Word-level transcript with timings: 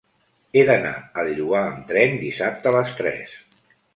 He 0.55 0.61
d'anar 0.69 0.93
al 1.23 1.29
Lloar 1.41 1.61
amb 1.73 1.85
tren 1.93 2.17
dissabte 2.23 2.71
a 2.71 2.75
les 2.79 2.97
tres. 3.03 3.39